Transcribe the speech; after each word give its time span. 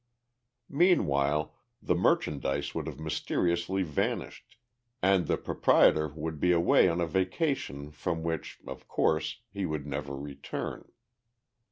Meanwhile 0.71 1.53
the 1.79 1.93
merchandise 1.93 2.73
would 2.73 2.87
have 2.87 2.99
mysteriously 2.99 3.83
vanished 3.83 4.57
and 4.99 5.27
the 5.27 5.37
proprietor 5.37 6.07
would 6.07 6.39
be 6.39 6.51
away 6.51 6.87
on 6.89 6.99
a 6.99 7.05
"vacation" 7.05 7.91
from 7.91 8.23
which, 8.23 8.57
of 8.65 8.87
course, 8.87 9.41
he 9.53 9.67
would 9.67 9.85
never 9.85 10.17
return. 10.17 10.91